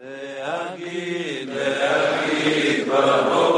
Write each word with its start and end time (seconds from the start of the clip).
להגיד, 0.00 1.48
להגיד 1.48 2.88
ברור 2.88 3.51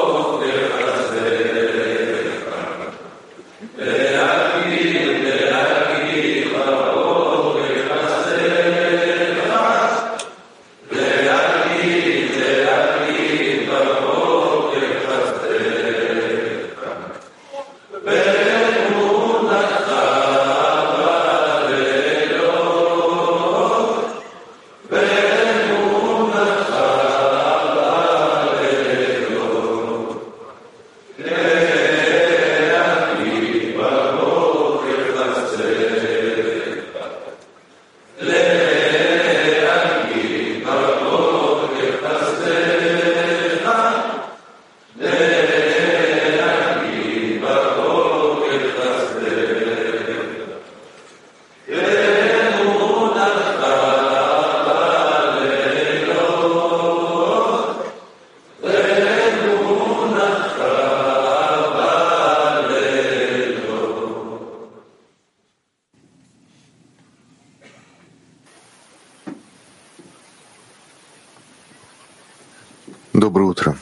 Доброе 73.14 73.44
утро. 73.44 73.78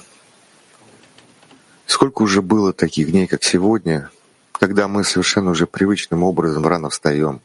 Сколько 1.86 2.20
уже 2.20 2.42
было 2.42 2.75
таких 2.75 3.11
дней, 3.12 3.27
как 3.27 3.42
сегодня, 3.42 4.11
когда 4.52 4.89
мы 4.89 5.05
совершенно 5.05 5.52
уже 5.52 5.66
привычным 5.66 6.22
образом 6.22 6.66
рано 6.66 6.91
встаем, 6.91 7.41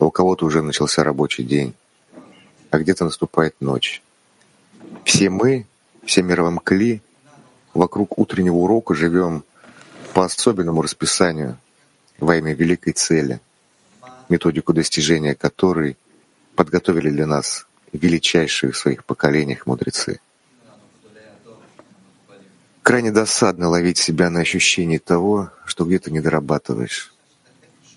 а 0.00 0.06
у 0.06 0.10
кого-то 0.10 0.44
уже 0.44 0.62
начался 0.62 1.04
рабочий 1.04 1.44
день, 1.44 1.74
а 2.72 2.80
где-то 2.80 3.04
наступает 3.04 3.54
ночь. 3.60 4.02
Все 5.04 5.30
мы, 5.30 5.66
все 6.04 6.24
мировом 6.24 6.58
кли, 6.58 7.00
вокруг 7.72 8.18
утреннего 8.18 8.56
урока 8.56 8.96
живем 8.96 9.44
по 10.12 10.24
особенному 10.24 10.82
расписанию 10.82 11.56
во 12.18 12.34
имя 12.34 12.52
великой 12.52 12.94
цели, 12.94 13.40
методику 14.28 14.72
достижения 14.72 15.36
которой 15.36 15.96
подготовили 16.56 17.10
для 17.10 17.28
нас 17.28 17.68
величайшие 17.92 18.72
в 18.72 18.76
своих 18.76 19.04
поколениях 19.04 19.66
мудрецы. 19.66 20.18
Крайне 22.86 23.10
досадно 23.10 23.68
ловить 23.68 23.98
себя 23.98 24.30
на 24.30 24.38
ощущении 24.38 24.98
того, 24.98 25.50
что 25.64 25.84
где-то 25.84 26.12
не 26.12 26.20
дорабатываешь, 26.20 27.12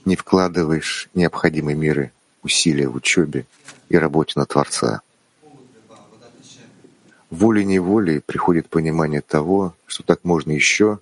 не 0.04 0.16
вкладываешь 0.16 1.10
необходимые 1.14 1.76
меры 1.76 2.12
усилия 2.42 2.88
в 2.88 2.96
учебе 2.96 3.46
и 3.90 3.98
работе 4.00 4.34
на 4.36 4.48
Творца. 4.48 5.02
Волей-неволей 7.30 8.20
приходит 8.20 8.68
понимание 8.68 9.22
того, 9.22 9.76
что 9.86 10.02
так 10.02 10.24
можно 10.24 10.54
еще, 10.54 10.98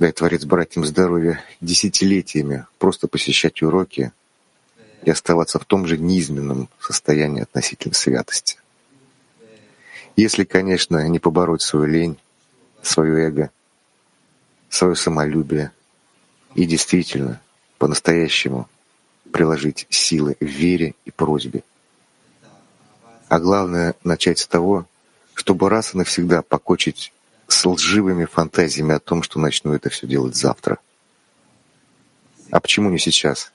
дай 0.00 0.10
Творец 0.10 0.44
братьям 0.44 0.84
здоровья, 0.84 1.40
десятилетиями 1.60 2.66
просто 2.80 3.06
посещать 3.06 3.62
уроки 3.62 4.10
и 5.04 5.10
оставаться 5.12 5.60
в 5.60 5.64
том 5.64 5.86
же 5.86 5.96
низменном 5.96 6.68
состоянии 6.80 7.42
относительно 7.42 7.94
святости. 7.94 8.58
Если, 10.16 10.42
конечно, 10.42 11.06
не 11.06 11.20
побороть 11.20 11.62
свою 11.62 11.86
лень, 11.86 12.18
свое 12.82 13.26
эго, 13.26 13.50
свое 14.68 14.94
самолюбие 14.94 15.72
и 16.54 16.64
действительно, 16.64 17.40
по-настоящему 17.78 18.68
приложить 19.32 19.86
силы 19.90 20.36
в 20.40 20.44
вере 20.44 20.94
и 21.04 21.10
просьбе. 21.10 21.62
А 23.28 23.38
главное— 23.38 23.94
начать 24.04 24.40
с 24.40 24.46
того, 24.46 24.86
чтобы 25.34 25.70
раз 25.70 25.94
и 25.94 25.98
навсегда 25.98 26.42
покончить 26.42 27.12
с 27.46 27.64
лживыми 27.64 28.24
фантазиями 28.24 28.94
о 28.94 29.00
том, 29.00 29.22
что 29.22 29.38
начну 29.38 29.72
это 29.72 29.88
все 29.88 30.06
делать 30.06 30.36
завтра. 30.36 30.78
А 32.50 32.60
почему 32.60 32.90
не 32.90 32.98
сейчас? 32.98 33.52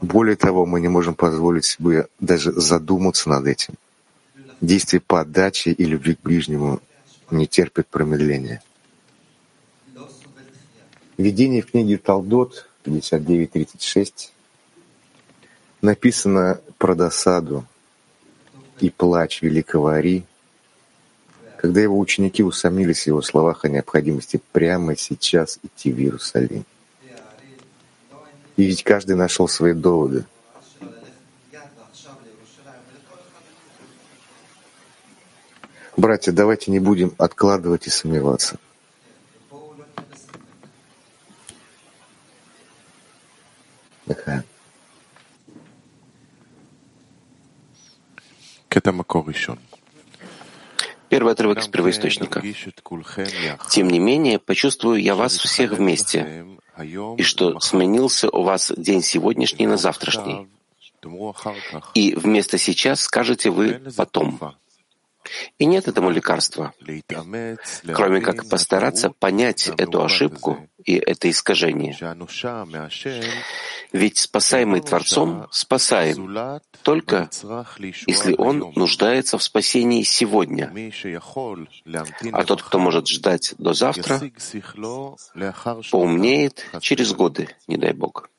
Более 0.00 0.36
того, 0.36 0.64
мы 0.64 0.80
не 0.80 0.88
можем 0.88 1.14
позволить 1.14 1.64
себе 1.64 2.08
даже 2.20 2.52
задуматься 2.52 3.28
над 3.28 3.46
этим. 3.46 3.74
Действие 4.60 5.00
по 5.00 5.20
отдаче 5.20 5.72
и 5.72 5.84
любви 5.84 6.14
к 6.14 6.22
ближнему 6.22 6.80
не 7.30 7.46
терпит 7.46 7.86
промедления. 7.88 8.62
Введение 11.16 11.62
в 11.62 11.70
книге 11.70 11.98
Талдот 11.98 12.68
59.36 12.84 14.30
написано 15.82 16.60
про 16.78 16.94
досаду 16.94 17.66
и 18.80 18.88
плач 18.90 19.42
великого 19.42 19.88
Ари, 19.88 20.24
когда 21.58 21.80
его 21.80 21.98
ученики 21.98 22.42
усомнились 22.42 23.02
в 23.02 23.06
его 23.08 23.20
словах 23.20 23.64
о 23.64 23.68
необходимости 23.68 24.40
прямо 24.52 24.96
сейчас 24.96 25.58
идти 25.62 25.92
в 25.92 25.98
Иерусалим. 25.98 26.64
И 28.56 28.64
ведь 28.64 28.82
каждый 28.82 29.16
нашел 29.16 29.46
свои 29.46 29.74
доводы— 29.74 30.24
Братья, 36.00 36.32
давайте 36.32 36.70
не 36.70 36.78
будем 36.78 37.14
откладывать 37.18 37.86
и 37.86 37.90
сомневаться. 37.90 38.56
Такая. 44.06 44.42
Первый 51.10 51.32
отрывок 51.34 51.58
из 51.58 51.68
первоисточника. 51.68 52.42
«Тем 53.68 53.90
не 53.90 53.98
менее, 53.98 54.38
почувствую 54.38 55.02
я 55.02 55.14
вас 55.14 55.36
всех 55.36 55.72
вместе, 55.72 56.46
и 57.18 57.22
что 57.22 57.60
сменился 57.60 58.30
у 58.30 58.42
вас 58.42 58.72
день 58.74 59.02
сегодняшний 59.02 59.66
на 59.66 59.76
завтрашний. 59.76 60.48
И 61.92 62.14
вместо 62.14 62.56
«сейчас» 62.56 63.02
скажете 63.02 63.50
вы 63.50 63.82
«потом». 63.98 64.40
И 65.58 65.66
нет 65.66 65.88
этому 65.88 66.10
лекарства, 66.10 66.72
кроме 67.94 68.20
как 68.20 68.48
постараться 68.48 69.10
понять 69.10 69.68
эту 69.68 70.02
ошибку 70.02 70.68
и 70.84 70.94
это 70.96 71.30
искажение. 71.30 71.96
Ведь 73.92 74.18
спасаемый 74.18 74.80
Творцом 74.80 75.46
спасаем 75.50 76.60
только 76.82 77.28
если 78.06 78.34
он 78.36 78.72
нуждается 78.74 79.38
в 79.38 79.42
спасении 79.42 80.02
сегодня. 80.02 80.72
А 82.32 82.44
тот, 82.44 82.62
кто 82.62 82.78
может 82.78 83.08
ждать 83.08 83.54
до 83.58 83.74
завтра, 83.74 84.20
поумнеет 85.90 86.66
через 86.80 87.12
годы, 87.12 87.48
не 87.66 87.76
дай 87.76 87.92
Бог. 87.92 88.30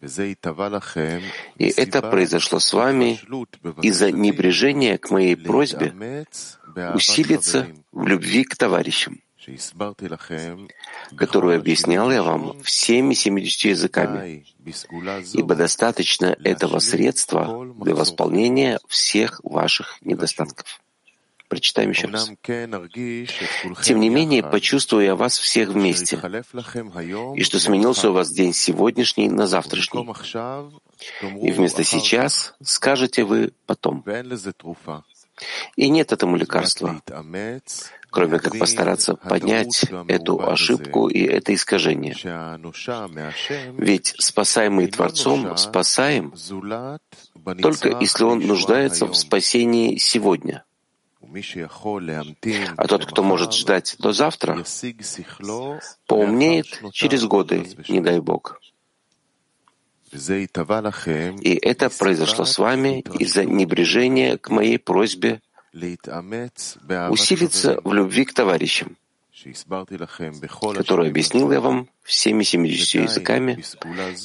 И 0.00 1.66
это 1.76 2.02
произошло 2.02 2.60
с 2.60 2.72
вами 2.72 3.20
из-за 3.82 4.12
небрежения 4.12 4.96
к 4.96 5.10
моей 5.10 5.36
просьбе 5.36 6.26
усилиться 6.94 7.66
в 7.90 8.06
любви 8.06 8.44
к 8.44 8.56
товарищам, 8.56 9.20
которую 11.16 11.58
объяснял 11.58 12.12
я 12.12 12.22
вам 12.22 12.62
всеми 12.62 13.14
семидесятью 13.14 13.72
языками, 13.72 14.46
ибо 15.32 15.54
достаточно 15.56 16.36
этого 16.44 16.78
средства 16.78 17.66
для 17.80 17.94
восполнения 17.94 18.78
всех 18.86 19.40
ваших 19.42 19.98
недостатков. 20.02 20.80
Прочитаем 21.48 21.90
еще 21.90 22.08
раз. 22.08 22.30
Тем 23.82 24.00
не 24.00 24.08
менее, 24.10 24.42
почувствую 24.42 25.04
я 25.04 25.16
вас 25.16 25.38
всех 25.38 25.70
вместе, 25.70 26.16
и 27.36 27.42
что 27.42 27.58
сменился 27.58 28.10
у 28.10 28.12
вас 28.12 28.30
день 28.30 28.52
сегодняшний 28.52 29.28
на 29.28 29.46
завтрашний. 29.46 30.06
И 31.42 31.50
вместо 31.50 31.84
«сейчас» 31.84 32.54
скажете 32.62 33.24
вы 33.24 33.52
«потом». 33.66 34.04
И 35.76 35.88
нет 35.88 36.12
этому 36.12 36.36
лекарства, 36.36 37.00
кроме 38.10 38.38
как 38.40 38.58
постараться 38.58 39.14
поднять 39.14 39.84
эту 40.08 40.40
ошибку 40.40 41.08
и 41.08 41.22
это 41.22 41.54
искажение. 41.54 42.16
Ведь 43.76 44.14
спасаемый 44.18 44.88
Творцом 44.88 45.56
спасаем 45.56 46.34
только 47.62 47.96
если 48.00 48.24
он 48.24 48.40
нуждается 48.40 49.06
в 49.06 49.14
спасении 49.14 49.96
сегодня. 49.96 50.64
А 52.76 52.86
тот, 52.86 53.06
кто 53.06 53.22
может 53.22 53.52
ждать 53.52 53.96
до 53.98 54.12
завтра, 54.12 54.64
поумнеет 56.06 56.80
через 56.92 57.24
годы, 57.24 57.66
не 57.88 58.00
дай 58.00 58.20
Бог. 58.20 58.60
И 61.42 61.54
это 61.54 61.90
произошло 61.90 62.44
с 62.44 62.58
вами 62.58 63.00
из-за 63.18 63.44
небрежения 63.44 64.38
к 64.38 64.48
моей 64.48 64.78
просьбе 64.78 65.42
усилиться 67.10 67.80
в 67.84 67.92
любви 67.92 68.24
к 68.24 68.32
товарищам, 68.32 68.96
которую 70.74 71.08
объяснил 71.10 71.52
я 71.52 71.60
вам 71.60 71.88
всеми 72.02 72.42
70 72.42 73.02
языками, 73.02 73.62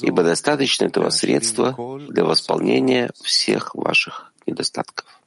ибо 0.02 0.22
достаточно 0.22 0.86
этого 0.86 1.10
средства 1.10 1.76
для 2.08 2.24
восполнения 2.24 3.10
всех 3.22 3.74
ваших 3.74 4.32
недостатков. 4.46 5.20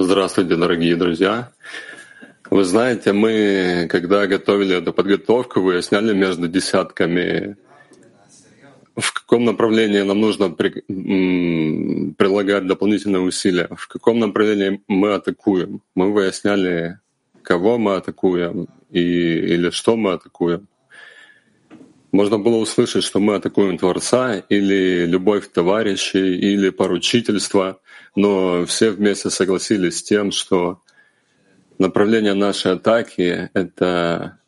Здравствуйте, 0.00 0.54
дорогие 0.54 0.94
друзья. 0.94 1.50
Вы 2.50 2.62
знаете, 2.62 3.12
мы, 3.12 3.88
когда 3.90 4.28
готовили 4.28 4.76
эту 4.76 4.92
подготовку, 4.92 5.60
выясняли 5.60 6.14
между 6.14 6.46
десятками, 6.46 7.56
в 8.94 9.12
каком 9.12 9.44
направлении 9.44 10.02
нам 10.02 10.20
нужно 10.20 10.50
при, 10.50 10.70
прилагать 12.12 12.68
дополнительные 12.68 13.22
усилия, 13.22 13.68
в 13.76 13.88
каком 13.88 14.20
направлении 14.20 14.80
мы 14.86 15.14
атакуем. 15.14 15.82
Мы 15.96 16.12
выясняли, 16.12 17.00
кого 17.42 17.76
мы 17.76 17.96
атакуем 17.96 18.68
и, 18.90 19.00
или 19.00 19.70
что 19.70 19.96
мы 19.96 20.12
атакуем. 20.12 20.68
Можно 22.10 22.38
было 22.38 22.56
услышать, 22.56 23.04
что 23.04 23.20
мы 23.20 23.34
атакуем 23.34 23.76
Творца 23.76 24.36
или 24.48 25.04
любовь 25.04 25.48
товарищей, 25.52 26.36
или 26.36 26.70
поручительство, 26.70 27.80
но 28.16 28.64
все 28.64 28.90
вместе 28.90 29.28
согласились 29.28 29.98
с 29.98 30.02
тем, 30.02 30.32
что 30.32 30.80
направление 31.78 32.32
нашей 32.32 32.72
атаки— 32.72 33.50
это 33.52 34.38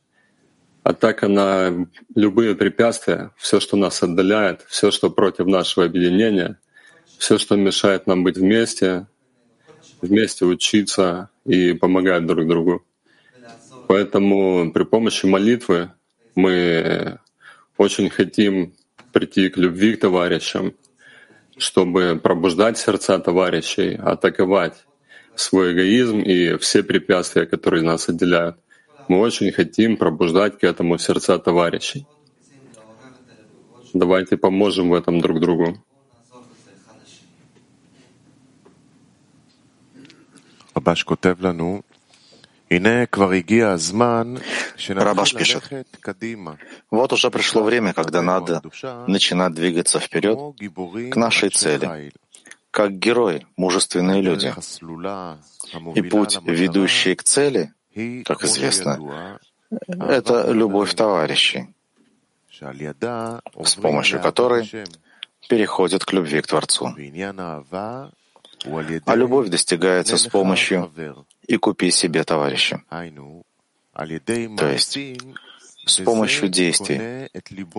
атака 0.83 1.29
на 1.29 1.87
любые 2.15 2.55
препятствия, 2.55 3.33
все, 3.37 3.61
что 3.61 3.77
нас 3.77 4.03
отдаляет, 4.03 4.63
все, 4.69 4.91
что 4.91 5.11
против 5.11 5.47
нашего 5.47 5.85
объединения, 5.85 6.59
все, 7.19 7.37
что 7.37 7.57
мешает 7.57 8.07
нам 8.07 8.25
быть 8.25 8.39
вместе, 8.39 9.07
вместе 10.01 10.47
учиться 10.47 11.29
и 11.45 11.75
помогать 11.75 12.25
друг 12.25 12.49
другу. 12.49 12.87
Поэтому 13.87 14.73
при 14.73 14.85
помощи 14.85 15.27
молитвы 15.27 15.93
мы 16.35 17.19
очень 17.81 18.11
хотим 18.11 18.75
прийти 19.11 19.49
к 19.49 19.57
любви 19.57 19.97
к 19.97 20.01
товарищам, 20.01 20.75
чтобы 21.57 22.21
пробуждать 22.23 22.77
сердца 22.77 23.19
товарищей, 23.19 23.97
атаковать 23.97 24.85
свой 25.35 25.73
эгоизм 25.73 26.19
и 26.19 26.59
все 26.59 26.83
препятствия, 26.83 27.47
которые 27.47 27.83
нас 27.83 28.07
отделяют. 28.11 28.57
Мы 29.09 29.19
очень 29.19 29.51
хотим 29.51 29.97
пробуждать 29.97 30.59
к 30.59 30.65
этому 30.65 30.99
сердца 30.99 31.39
товарищей. 31.39 32.07
Давайте 33.95 34.37
поможем 34.37 34.91
в 34.91 34.95
этом 34.95 35.21
друг 35.21 35.41
другу. 35.41 35.83
Рабаш 44.89 45.35
пишет, 45.35 45.63
вот 46.91 47.13
уже 47.13 47.31
пришло 47.31 47.63
время, 47.63 47.93
когда 47.93 48.23
надо 48.23 48.63
начинать 49.07 49.55
двигаться 49.55 50.01
вперед 50.01 50.39
к 51.13 51.17
нашей 51.17 51.51
цели, 51.51 52.13
как 52.71 52.99
герои, 52.99 53.47
мужественные 53.57 54.23
люди. 54.23 54.53
И 55.95 56.03
путь, 56.03 56.39
ведущий 56.43 57.15
к 57.15 57.23
цели, 57.23 57.73
как 58.25 58.45
известно, 58.45 59.39
это 59.89 60.51
любовь 60.51 60.95
товарищей, 60.95 61.69
с 62.51 63.75
помощью 63.77 64.21
которой 64.21 64.71
переходит 65.49 66.05
к 66.05 66.13
любви 66.13 66.41
к 66.43 66.47
Творцу. 66.47 66.95
А 69.07 69.15
любовь 69.15 69.49
достигается 69.49 70.17
с 70.17 70.27
помощью 70.27 70.93
«и 71.47 71.57
купи 71.57 71.91
себе 71.91 72.25
товарища». 72.25 72.83
То 73.93 74.67
есть 74.67 74.99
с 75.91 75.99
помощью 76.05 76.49
действий 76.49 77.29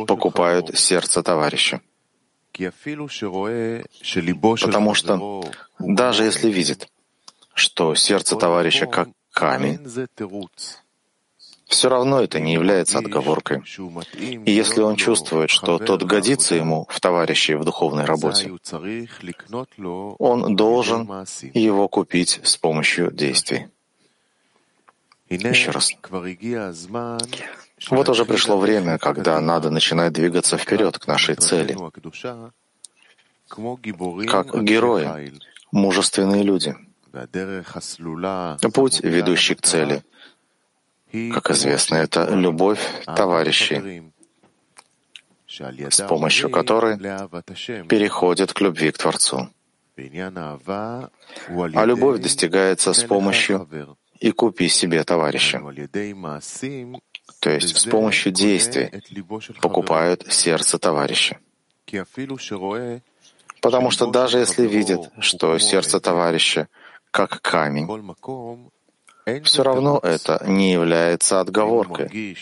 покупают 0.06 0.78
сердце 0.78 1.24
товарища. 1.24 1.82
Потому 4.62 4.94
что 4.94 5.44
даже 5.80 6.24
если 6.24 6.52
видит, 6.52 6.90
что 7.54 7.96
сердце 7.96 8.36
товарища 8.36 8.86
как 8.86 9.10
камень, 9.32 9.80
все 11.72 11.88
равно 11.88 12.22
это 12.22 12.40
не 12.40 12.54
является 12.54 13.00
отговоркой. 13.00 13.64
И 14.46 14.52
если 14.52 14.82
он 14.82 14.98
чувствует, 14.98 15.50
что 15.50 15.80
тот 15.80 16.04
годится 16.04 16.56
ему 16.56 16.86
в 16.90 17.00
товарище 17.00 17.56
в 17.56 17.64
духовной 17.64 18.04
работе, 18.04 18.52
он 20.20 20.56
должен 20.56 21.10
его 21.54 21.88
купить 21.88 22.42
с 22.44 22.58
помощью 22.58 23.12
действий. 23.12 23.68
Еще 25.30 25.72
раз. 25.72 25.94
Вот 27.90 28.10
уже 28.10 28.26
пришло 28.26 28.58
время, 28.58 28.98
когда 28.98 29.40
надо 29.42 29.70
начинать 29.70 30.14
двигаться 30.14 30.58
вперед 30.58 30.98
к 31.00 31.08
нашей 31.08 31.36
цели. 31.36 31.76
Как 34.28 34.64
герои, 34.64 35.34
мужественные 35.72 36.44
люди. 36.44 36.76
Путь, 38.74 39.02
ведущий 39.02 39.56
к 39.56 39.62
цели. 39.62 40.04
Как 41.34 41.52
известно, 41.52 41.96
это 41.96 42.30
любовь 42.34 42.80
товарищей, 43.06 44.12
с 45.48 46.02
помощью 46.08 46.50
которой 46.50 46.98
переходит 47.88 48.54
к 48.54 48.62
любви 48.62 48.92
к 48.92 48.98
Творцу. 48.98 49.50
А 49.98 51.86
любовь 51.86 52.22
достигается 52.22 52.94
с 52.94 53.04
помощью 53.04 53.68
«и 54.20 54.32
купи 54.32 54.70
себе 54.70 55.04
товарища», 55.04 55.62
то 57.42 57.50
есть 57.50 57.76
с 57.76 57.86
помощью 57.86 58.32
действий 58.32 58.92
покупают 59.62 60.32
сердце 60.32 60.78
товарища. 60.78 61.40
Потому 63.62 63.90
что 63.90 64.12
даже 64.12 64.38
если 64.38 64.68
видит, 64.68 65.10
что 65.20 65.58
сердце 65.58 66.00
товарища 66.00 66.68
как 67.10 67.42
камень, 67.42 67.88
все 69.44 69.64
равно 69.64 70.00
это 70.04 70.44
не 70.48 70.72
является 70.72 71.40
отговоркой. 71.40 72.38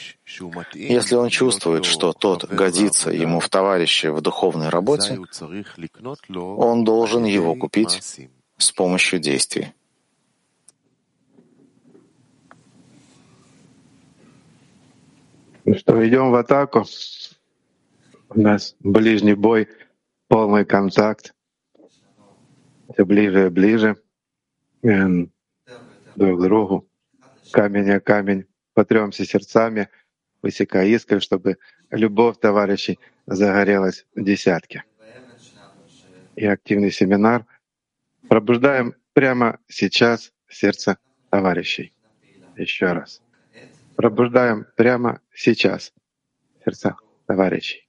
Если 0.74 1.15
он 1.15 1.29
чувствует, 1.29 1.86
что 1.86 2.12
тот 2.12 2.44
годится 2.50 3.10
ему 3.10 3.39
в 3.39 3.48
товарище 3.48 4.12
в 4.12 4.20
духовной 4.20 4.68
работе, 4.68 5.18
он 6.36 6.84
должен 6.84 7.24
его 7.24 7.56
купить 7.56 8.01
с 8.58 8.72
помощью 8.74 9.20
действий. 9.20 9.74
Ну 15.70 15.76
что, 15.76 16.08
идем 16.08 16.32
в 16.32 16.36
атаку. 16.36 16.84
У 18.30 18.42
нас 18.42 18.76
ближний 18.80 19.36
бой, 19.36 19.68
полный 20.28 20.66
контакт. 20.66 21.36
Все 22.92 23.06
ближе 23.06 23.46
и 23.46 23.50
ближе 23.50 23.96
друг 24.82 26.40
к 26.40 26.44
другу, 26.44 26.90
камень 27.52 27.92
о 27.92 28.00
камень, 28.00 28.48
потремся 28.74 29.26
сердцами, 29.26 29.90
высекая 30.42 30.88
искры, 30.88 31.20
чтобы 31.20 31.60
любовь 31.92 32.40
товарищей 32.40 32.98
загорелась 33.28 34.08
в 34.16 34.24
десятке. 34.24 34.86
И 36.36 36.48
активный 36.48 36.90
семинар 36.90 37.46
пробуждаем 38.28 38.96
прямо 39.14 39.60
сейчас 39.68 40.34
сердце 40.48 40.98
товарищей. 41.30 41.94
Еще 42.58 42.92
раз. 42.92 43.22
Пробуждаем 44.00 44.65
прямо 44.77 45.20
сейчас. 45.34 45.91
Сердца 46.63 46.96
товарищей. 47.27 47.86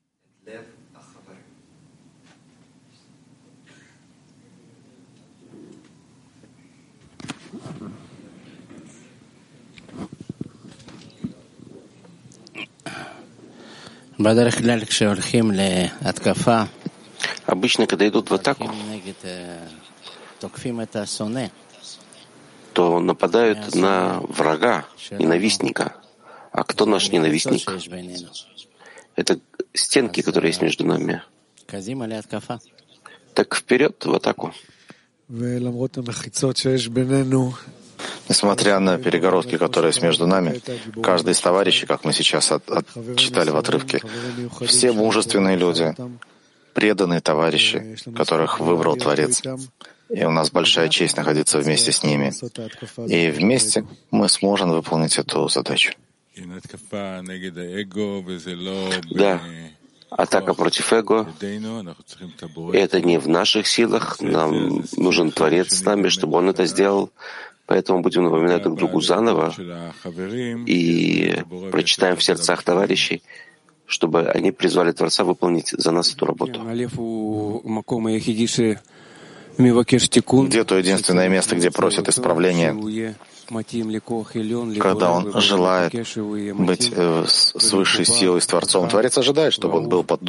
Обычно, 17.46 17.86
когда 17.86 18.08
идут 18.08 18.30
в 18.30 18.34
атаку, 18.34 18.68
то 22.72 23.00
нападают 23.00 23.74
на 23.74 24.20
врага, 24.20 24.86
ненавистника. 25.10 25.94
А 26.52 26.64
кто 26.64 26.86
наш 26.86 27.10
ненавистник? 27.10 27.70
Это 29.16 29.38
стенки, 29.74 30.22
которые 30.22 30.50
есть 30.50 30.62
между 30.62 30.84
нами. 30.86 31.22
Так 33.34 33.54
вперед 33.54 34.04
в 34.04 34.14
атаку. 34.14 34.52
Несмотря 38.28 38.78
на 38.80 38.98
перегородки, 38.98 39.56
которые 39.58 39.90
есть 39.90 40.02
между 40.02 40.26
нами, 40.26 40.60
каждый 41.02 41.32
из 41.32 41.40
товарищей, 41.40 41.86
как 41.86 42.04
мы 42.04 42.12
сейчас 42.12 42.52
от, 42.52 42.68
от, 42.70 42.86
читали 43.16 43.50
в 43.50 43.56
отрывке, 43.56 44.00
все 44.66 44.92
мужественные 44.92 45.56
люди, 45.56 45.94
преданные 46.74 47.20
товарищи, 47.20 47.96
которых 48.16 48.60
выбрал 48.60 48.96
Творец. 48.96 49.42
И 50.10 50.24
у 50.24 50.30
нас 50.30 50.50
большая 50.50 50.88
честь 50.88 51.16
находиться 51.16 51.58
вместе 51.58 51.92
с 51.92 52.02
ними. 52.02 52.32
И 53.08 53.30
вместе 53.30 53.84
мы 54.10 54.28
сможем 54.28 54.70
выполнить 54.70 55.18
эту 55.18 55.48
задачу. 55.48 55.92
Да, 59.10 59.40
атака 60.10 60.54
против 60.54 60.92
эго, 60.92 61.28
это 62.72 63.00
не 63.00 63.18
в 63.18 63.28
наших 63.28 63.66
силах, 63.66 64.20
нам 64.20 64.84
нужен 64.96 65.30
Творец 65.30 65.72
с 65.74 65.84
нами, 65.84 66.08
чтобы 66.08 66.38
он 66.38 66.48
это 66.48 66.66
сделал. 66.66 67.10
Поэтому 67.66 68.00
будем 68.02 68.24
напоминать 68.24 68.62
друг 68.64 68.78
другу 68.78 69.00
заново 69.00 69.54
и 70.66 71.36
прочитаем 71.70 72.16
в 72.16 72.22
сердцах 72.24 72.64
товарищей, 72.64 73.22
чтобы 73.86 74.28
они 74.28 74.50
призвали 74.50 74.90
Творца 74.90 75.22
выполнить 75.22 75.68
за 75.68 75.92
нас 75.92 76.12
эту 76.12 76.26
работу. 76.26 76.60
Где 79.58 80.64
то 80.64 80.78
единственное 80.78 81.28
место, 81.28 81.56
где 81.56 81.70
просят 81.70 82.08
исправления, 82.08 82.74
когда 84.80 85.12
он 85.12 85.40
желает 85.40 85.92
быть 85.92 86.92
э, 86.94 87.24
с 87.26 87.72
высшей 87.72 88.04
силой, 88.04 88.40
с 88.40 88.46
Творцом. 88.46 88.88
Творец 88.88 89.18
ожидает, 89.18 89.52
чтобы 89.52 89.78
он 89.78 89.88
был 89.88 90.04
под, 90.04 90.20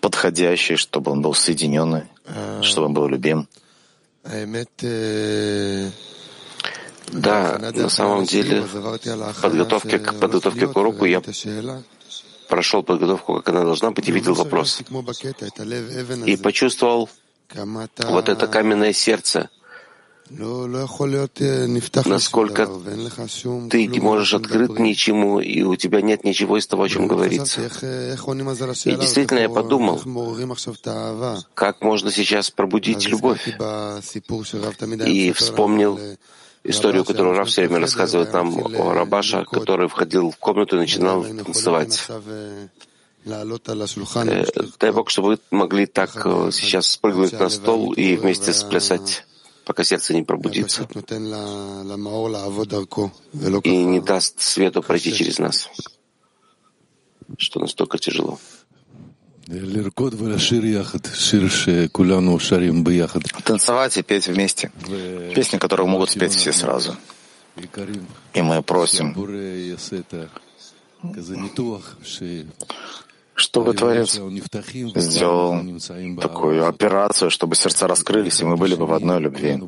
подходящий, 0.00 0.76
чтобы 0.76 1.10
он 1.10 1.22
был 1.22 1.34
соединенный, 1.34 2.04
чтобы 2.62 2.86
он 2.86 2.94
был 2.94 3.08
любим. 3.08 3.48
Да, 7.12 7.58
на 7.58 7.88
самом 7.88 8.24
деле, 8.24 8.64
подготовке 9.42 9.98
к 9.98 10.14
подготовке 10.14 10.66
к 10.66 10.76
уроку 10.76 11.04
я 11.04 11.20
прошел 12.48 12.82
подготовку, 12.82 13.36
как 13.36 13.48
она 13.48 13.64
должна 13.64 13.90
быть, 13.90 14.08
и 14.08 14.12
видел 14.12 14.34
вопрос. 14.34 14.82
И 16.26 16.36
почувствовал 16.36 17.08
вот 17.54 18.28
это 18.28 18.46
каменное 18.46 18.92
сердце, 18.92 19.50
насколько 22.06 22.66
ты 23.70 23.86
не 23.86 24.00
можешь 24.00 24.34
открыть 24.34 24.78
ничему, 24.78 25.40
и 25.40 25.62
у 25.62 25.76
тебя 25.76 26.00
нет 26.00 26.24
ничего 26.24 26.58
из 26.58 26.66
того, 26.66 26.84
о 26.84 26.88
чем 26.88 27.06
говорится. 27.06 27.60
И 27.60 28.96
действительно 28.96 29.40
я 29.40 29.48
подумал, 29.48 30.00
как 31.54 31.82
можно 31.82 32.10
сейчас 32.10 32.50
пробудить 32.50 33.06
любовь. 33.08 33.48
И 35.06 35.32
вспомнил 35.32 36.00
историю, 36.64 37.04
которую 37.04 37.36
Раф 37.36 37.48
все 37.48 37.62
время 37.62 37.80
рассказывает 37.80 38.32
нам 38.32 38.56
о 38.76 38.92
Рабаша, 38.94 39.44
который 39.44 39.88
входил 39.88 40.30
в 40.30 40.36
комнату 40.36 40.76
и 40.76 40.80
начинал 40.80 41.24
танцевать. 41.24 42.08
Э, 43.24 44.44
дай 44.80 44.90
Бог, 44.90 45.10
чтобы 45.10 45.28
вы 45.28 45.38
могли 45.50 45.86
так 45.86 46.26
э, 46.26 46.50
сейчас 46.52 46.88
спрыгнуть 46.88 47.32
на 47.32 47.48
стол 47.48 47.92
и 47.92 48.16
вместе 48.16 48.52
сплясать, 48.52 49.24
пока 49.64 49.84
сердце 49.84 50.14
не 50.14 50.22
пробудится. 50.22 50.88
И 53.62 53.84
не 53.84 54.00
даст 54.00 54.40
свету 54.40 54.82
пройти 54.82 55.12
через 55.12 55.38
нас, 55.38 55.68
что 57.38 57.60
настолько 57.60 57.98
тяжело. 57.98 58.38
Танцевать 63.44 63.96
и 63.98 64.02
петь 64.02 64.28
вместе. 64.28 64.72
Песни, 65.34 65.58
которые 65.58 65.86
могут 65.86 66.10
спеть 66.10 66.34
все 66.34 66.52
сразу. 66.52 66.96
И 68.34 68.42
мы 68.42 68.62
просим, 68.62 69.14
чтобы 73.34 73.74
Творец 73.74 74.20
сделал 74.96 75.60
такую 76.20 76.66
операцию, 76.66 77.30
чтобы 77.30 77.54
сердца 77.56 77.86
раскрылись, 77.86 78.40
и 78.40 78.44
мы 78.44 78.56
были 78.56 78.74
бы 78.74 78.86
в 78.86 78.92
одной 78.92 79.20
любви. 79.20 79.58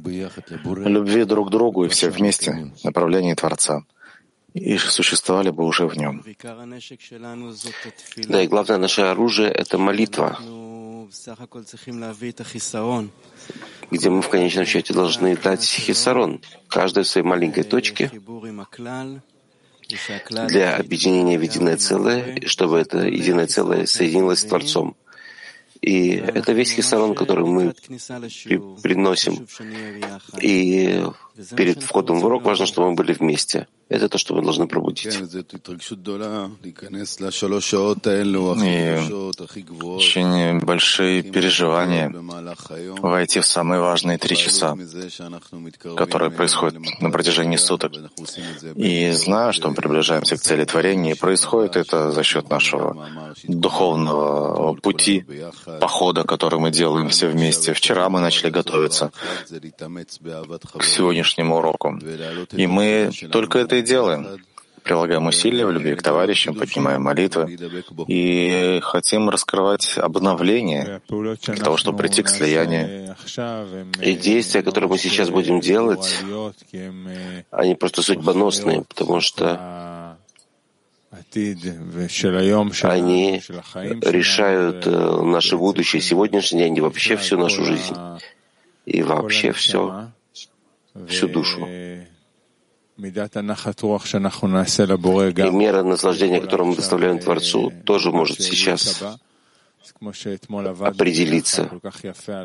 Любви 0.64 1.24
друг 1.24 1.48
к 1.48 1.50
другу 1.50 1.84
и 1.84 1.88
все 1.88 2.10
вместе, 2.10 2.72
направлении 2.82 3.34
Творца. 3.34 3.82
И 4.52 4.78
существовали 4.78 5.50
бы 5.50 5.64
уже 5.64 5.86
в 5.88 5.96
нем. 5.96 6.22
Да, 8.28 8.42
и 8.42 8.46
главное 8.46 8.78
наше 8.78 9.02
оружие— 9.02 9.50
это 9.50 9.78
молитва, 9.78 10.38
где 13.90 14.10
мы 14.10 14.22
в 14.22 14.28
конечном 14.28 14.64
счете 14.64 14.94
должны 14.94 15.36
дать 15.36 15.64
хисарон, 15.64 16.40
каждой 16.68 17.02
в 17.02 17.08
своей 17.08 17.26
маленькой 17.26 17.64
точке, 17.64 18.12
для 20.48 20.76
объединения 20.76 21.38
в 21.38 21.42
единое 21.42 21.76
целое, 21.76 22.40
чтобы 22.46 22.78
это 22.78 23.06
единое 23.06 23.46
целое 23.46 23.86
соединилось 23.86 24.40
с 24.40 24.44
Творцом. 24.44 24.96
И 25.84 26.16
это 26.16 26.52
весь 26.52 26.72
хисарон, 26.72 27.14
который 27.14 27.44
мы 27.44 27.74
при, 28.44 28.58
приносим. 28.82 29.46
И 30.40 31.04
перед 31.56 31.82
входом 31.82 32.20
в 32.20 32.24
урок 32.24 32.44
важно, 32.44 32.64
чтобы 32.64 32.90
мы 32.90 32.94
были 32.94 33.12
вместе. 33.12 33.66
Это 33.90 34.08
то, 34.08 34.16
что 34.16 34.34
мы 34.34 34.42
должны 34.42 34.66
пробудить. 34.66 35.14
И 35.14 35.18
очень 39.84 40.60
большие 40.60 41.22
переживания 41.22 42.14
войти 43.02 43.40
в 43.40 43.46
самые 43.46 43.80
важные 43.80 44.16
три 44.16 44.36
часа, 44.36 44.74
которые 45.96 46.30
происходят 46.30 46.80
на 47.00 47.10
протяжении 47.10 47.58
суток. 47.58 47.92
И 48.74 49.10
знаю, 49.10 49.52
что 49.52 49.68
мы 49.68 49.74
приближаемся 49.74 50.36
к 50.36 50.40
цели 50.40 50.64
творения, 50.64 51.12
и 51.12 51.18
происходит 51.18 51.76
это 51.76 52.10
за 52.10 52.22
счет 52.22 52.48
нашего 52.48 53.34
духовного 53.44 54.74
пути, 54.74 55.26
похода, 55.80 56.24
который 56.24 56.58
мы 56.58 56.70
делаем 56.70 57.08
все 57.08 57.28
вместе. 57.28 57.72
Вчера 57.72 58.08
мы 58.08 58.20
начали 58.20 58.50
готовиться 58.50 59.12
к 59.48 60.84
сегодняшнему 60.84 61.56
уроку. 61.56 61.98
И 62.52 62.66
мы 62.66 63.10
только 63.30 63.58
это 63.58 63.76
и 63.76 63.82
делаем. 63.82 64.40
Прилагаем 64.84 65.26
усилия 65.26 65.64
в 65.64 65.72
любви 65.72 65.94
к 65.94 66.02
товарищам, 66.02 66.54
поднимаем 66.54 67.00
молитвы 67.02 67.56
и 68.06 68.80
хотим 68.82 69.30
раскрывать 69.30 69.96
обновление 69.96 71.00
для 71.08 71.56
того, 71.56 71.78
чтобы 71.78 71.96
прийти 71.96 72.22
к 72.22 72.28
слиянию. 72.28 73.16
И 74.02 74.12
действия, 74.12 74.62
которые 74.62 74.90
мы 74.90 74.98
сейчас 74.98 75.30
будем 75.30 75.60
делать, 75.60 76.22
они 77.50 77.74
просто 77.76 78.02
судьбоносные, 78.02 78.82
потому 78.82 79.22
что 79.22 79.73
они 82.92 83.42
решают 84.02 84.86
э, 84.86 84.90
наше 85.22 85.56
будущее, 85.56 86.00
сегодняшний 86.02 86.60
день 86.60 86.76
и 86.76 86.80
вообще 86.80 87.16
всю 87.16 87.38
нашу 87.38 87.64
жизнь. 87.64 87.94
И 88.86 89.02
вообще 89.02 89.52
все, 89.52 90.10
всю 91.08 91.28
душу. 91.28 91.66
И 95.48 95.50
мера 95.50 95.82
наслаждения, 95.82 96.40
которую 96.40 96.68
мы 96.70 96.76
доставляем 96.76 97.18
Творцу, 97.18 97.72
тоже 97.84 98.10
может 98.12 98.40
сейчас 98.40 99.02
определиться. 100.80 101.70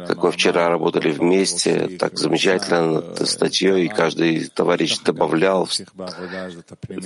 Как 0.08 0.24
мы 0.24 0.32
вчера 0.32 0.70
работали 0.70 1.12
вместе, 1.12 1.98
так 1.98 2.18
замечательно 2.18 3.02
над 3.02 3.28
статьей, 3.28 3.86
и 3.86 3.88
каждый 3.88 4.48
товарищ 4.48 5.00
добавлял. 5.00 5.68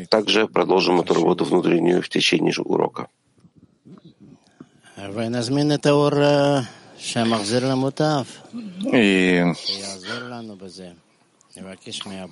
Также 0.09 0.47
продолжим 0.47 1.01
эту 1.01 1.13
работу 1.13 1.45
внутреннюю 1.45 2.01
в 2.01 2.09
течение 2.09 2.53
урока. 2.63 3.07
И 8.91 9.43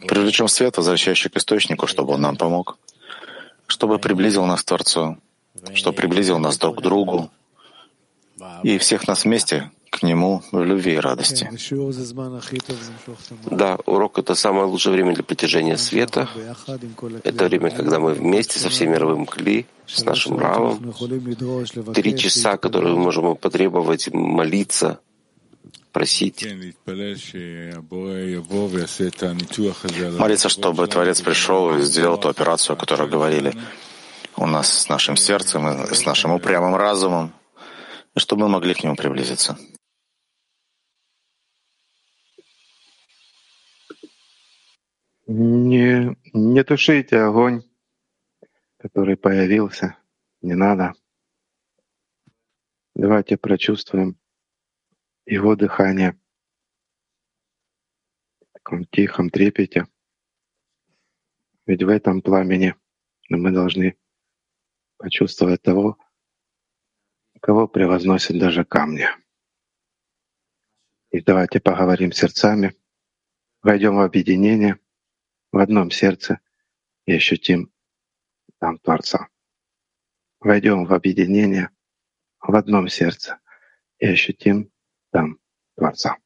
Привлечем 0.07 0.47
свет, 0.47 0.77
возвращающий 0.77 1.29
к 1.29 1.37
источнику, 1.37 1.87
чтобы 1.87 2.13
он 2.13 2.21
нам 2.21 2.37
помог, 2.37 2.77
чтобы 3.67 3.99
приблизил 3.99 4.45
нас 4.45 4.61
к 4.61 4.65
Творцу, 4.65 5.17
чтобы 5.73 5.97
приблизил 5.97 6.39
нас 6.39 6.57
друг 6.57 6.79
к 6.79 6.81
другу 6.81 7.29
и 8.63 8.77
всех 8.77 9.07
нас 9.07 9.25
вместе 9.25 9.71
к 9.89 10.03
Нему 10.03 10.41
в 10.51 10.63
любви 10.63 10.93
и 10.93 10.99
радости. 10.99 11.49
Да, 13.51 13.77
урок— 13.85 14.19
это 14.19 14.35
самое 14.35 14.65
лучшее 14.65 14.93
время 14.93 15.13
для 15.13 15.23
притяжения 15.23 15.77
света. 15.77 16.29
Это 17.23 17.45
время, 17.45 17.71
когда 17.71 17.99
мы 17.99 18.13
вместе 18.13 18.59
со 18.59 18.69
всем 18.69 18.91
мировым 18.91 19.25
кли, 19.25 19.65
с 19.85 20.05
нашим 20.05 20.39
Равом, 20.39 20.93
три 21.93 22.17
часа, 22.17 22.57
которые 22.57 22.95
мы 22.95 23.01
можем 23.03 23.35
потребовать 23.35 24.13
молиться— 24.13 24.99
просить, 25.91 26.47
молиться, 30.19 30.49
чтобы 30.49 30.87
Творец 30.87 31.21
пришел 31.21 31.75
и 31.75 31.81
сделал 31.81 32.17
ту 32.17 32.29
операцию, 32.29 32.73
о 32.75 32.77
которой 32.77 33.09
говорили, 33.09 33.53
у 34.37 34.45
нас 34.45 34.83
с 34.83 34.89
нашим 34.89 35.17
сердцем 35.17 35.67
и 35.83 35.93
с 35.93 36.05
нашим 36.05 36.31
упрямым 36.31 36.75
разумом, 36.75 37.33
чтобы 38.15 38.43
мы 38.43 38.49
могли 38.49 38.73
к 38.73 38.83
нему 38.83 38.95
приблизиться. 38.95 39.57
Не, 45.27 46.17
не 46.33 46.63
тушите 46.63 47.17
огонь, 47.17 47.63
который 48.77 49.15
появился. 49.15 49.97
Не 50.41 50.55
надо. 50.55 50.93
Давайте 52.95 53.37
прочувствуем 53.37 54.19
его 55.25 55.55
дыхание 55.55 56.19
в 58.41 58.53
таком 58.53 58.85
тихом 58.85 59.29
трепете. 59.29 59.87
Ведь 61.65 61.83
в 61.83 61.87
этом 61.87 62.21
пламени 62.21 62.75
мы 63.29 63.51
должны 63.51 63.97
почувствовать 64.97 65.61
того, 65.61 65.97
кого 67.41 67.67
превозносят 67.67 68.37
даже 68.37 68.63
камни. 68.63 69.07
И 71.09 71.21
давайте 71.21 71.59
поговорим 71.59 72.11
сердцами, 72.11 72.75
войдем 73.61 73.95
в 73.95 74.01
объединение 74.01 74.79
в 75.51 75.57
одном 75.57 75.91
сердце 75.91 76.39
и 77.05 77.13
ощутим 77.13 77.71
там 78.59 78.77
Творца. 78.77 79.27
Войдем 80.39 80.85
в 80.85 80.93
объединение 80.93 81.69
в 82.39 82.55
одном 82.55 82.87
сердце 82.87 83.39
и 83.99 84.07
ощутим 84.07 84.71
там 85.11 85.39
Творца. 85.75 86.17